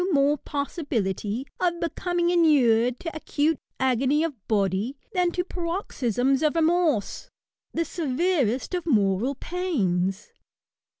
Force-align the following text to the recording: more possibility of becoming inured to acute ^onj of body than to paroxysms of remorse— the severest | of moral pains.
more 0.11 0.35
possibility 0.39 1.45
of 1.59 1.79
becoming 1.79 2.31
inured 2.31 2.99
to 2.99 3.15
acute 3.15 3.59
^onj 3.79 4.25
of 4.25 4.47
body 4.47 4.97
than 5.13 5.29
to 5.31 5.43
paroxysms 5.43 6.41
of 6.41 6.55
remorse— 6.55 7.29
the 7.71 7.85
severest 7.85 8.73
| 8.73 8.73
of 8.73 8.83
moral 8.87 9.35
pains. 9.35 10.29